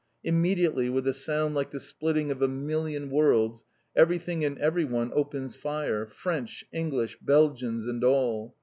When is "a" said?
1.07-1.13, 2.41-2.47